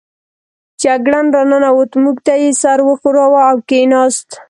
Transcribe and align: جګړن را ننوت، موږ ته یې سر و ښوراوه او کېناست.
جګړن 0.83 1.25
را 1.35 1.43
ننوت، 1.49 1.91
موږ 2.03 2.17
ته 2.25 2.33
یې 2.41 2.49
سر 2.61 2.79
و 2.87 2.91
ښوراوه 2.99 3.41
او 3.49 3.57
کېناست. 3.69 4.27